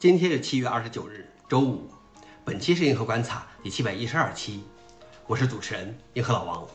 [0.00, 1.86] 今天是七月二十九日，周五。
[2.42, 4.62] 本期是银河观察第七百一十二期，
[5.26, 6.66] 我是主持人银河老王。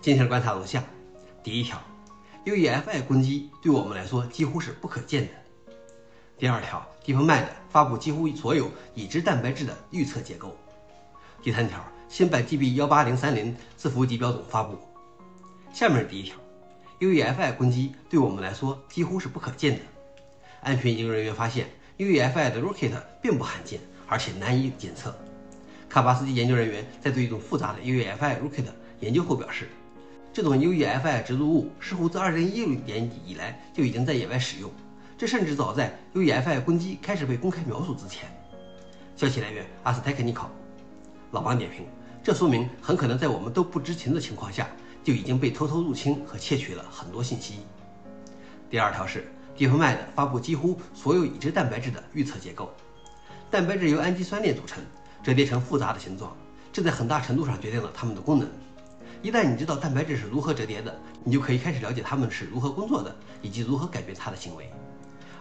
[0.00, 0.82] 今天的观察如下：
[1.42, 1.78] 第一条
[2.46, 5.32] ，UEFI 攻击对我们来说几乎是不可见的。
[6.38, 10.56] 第二条，DeepMind 发布几乎所有已知蛋白质的预测结构。
[11.42, 14.78] 第三条，新版 GB 幺八零三零字符集标准发布。
[15.74, 16.34] 下面是第一条
[17.00, 19.80] ，UEFI 攻击对我们来说几乎是不可见的。
[20.62, 21.68] 安全研究人员发现。
[21.98, 22.92] UEFI 的 Rocket
[23.22, 25.16] 并不罕见，而且难以检测。
[25.88, 28.66] 卡巴斯基研究人员在对一种复杂的 UEFI Rocket
[29.00, 29.68] 研究后表示，
[30.30, 34.70] 这种 UEFI 植入物似乎自2016年以来就已经在野外使用，
[35.16, 38.28] 这甚至早在 UEFI 攻击开始被公开描述之前。
[39.16, 40.50] 消息来源：阿斯泰克尼考。
[41.30, 41.86] 老王点评：
[42.22, 44.68] 这说明很可能在我们都不知情的情况下，
[45.02, 47.60] 就已经被偷偷入侵和窃取了很多信息。
[48.68, 49.32] 第二条是。
[49.56, 52.70] DeepMind 发布几乎所有已知蛋白质的预测结构。
[53.50, 54.84] 蛋白质由氨基酸链组成，
[55.22, 56.36] 折叠成复杂的形状，
[56.72, 58.46] 这在很大程度上决定了它们的功能。
[59.22, 64.70] 一旦你知道蛋白质是如何折叠的，你就可以开始了解它们是如何工作的，以及如何改变它的行为。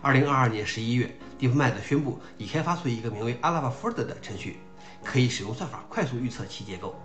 [0.02, 4.59] 二零二二年十一月，DeepMind 宣布已开发出一个名为 AlphaFold 的程序，
[5.03, 6.95] 可以使用算法快速预测其结构。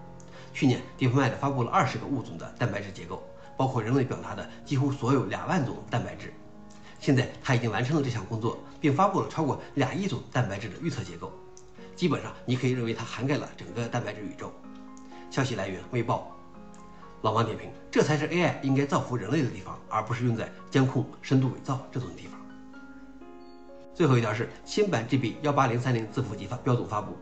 [0.52, 3.22] 去年，DeepMind 发布了二十个物种的蛋白质结构，
[3.56, 6.33] 包括人类表达的几乎所有两万种蛋白质。
[7.01, 11.33] 现在他已经完成了这项工作，并发布了超过两亿种蛋白质的预测结构。
[11.97, 14.53] 基本上，你可以认为它涵盖了整个蛋白质宇宙。
[15.31, 16.31] 消息来源：微报。
[17.23, 22.39] 老王点评：这才是 AI 应该造福人类的地方，而不是用在监控、深度伪造这种地方。
[23.95, 27.17] 最后一条是新版 GB 幺八零三零字符集发标准发布。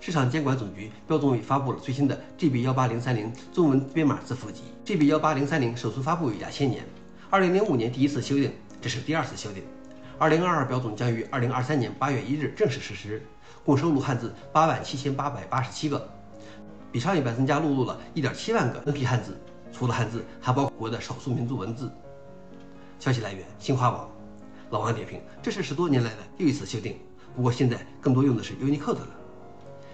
[0.00, 4.62] 市场监管总局标准委发布了最新的 GB 幺八零三零中文编码字符集。
[4.84, 6.86] GB 幺八零三零首次发布于两千年，
[7.28, 8.50] 二零零五年第一次修订。
[8.86, 9.64] 这是第二次修订，
[10.16, 13.20] 二零二二标准将于二零二三年八月一日正式实施，
[13.64, 16.08] 共收录汉字八万七千八百八十七个，
[16.92, 19.36] 比上一版增加录入了一点七万个 NP 汉字。
[19.72, 21.90] 除了汉字，还包括国的少数民族文字。
[23.00, 24.08] 消息来源：新华网。
[24.70, 26.96] 老王点评：这是十多年来的又一次修订，
[27.34, 29.08] 不过现在更多用的是 Unicode 了。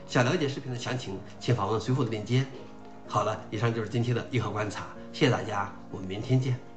[0.06, 2.44] 想了解视频的详情，请访问随后的链接。
[3.08, 6.71] 好了，以上就是今天的硬核观察，谢谢大家，我们明天见。